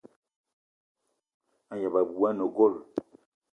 [1.71, 2.81] A gneb abui ane gold.